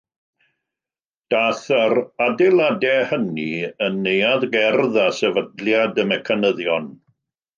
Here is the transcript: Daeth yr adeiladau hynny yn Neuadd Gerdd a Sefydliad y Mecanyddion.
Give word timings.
Daeth 1.33 1.67
yr 1.79 1.93
adeiladau 2.27 3.03
hynny 3.11 3.45
yn 3.89 4.01
Neuadd 4.07 4.47
Gerdd 4.57 4.97
a 5.05 5.05
Sefydliad 5.21 6.01
y 6.05 6.09
Mecanyddion. 6.13 6.89